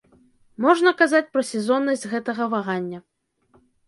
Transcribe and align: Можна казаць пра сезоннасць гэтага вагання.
Можна 0.63 0.93
казаць 1.01 1.29
пра 1.35 1.43
сезоннасць 1.49 2.05
гэтага 2.13 2.47
вагання. 2.55 2.99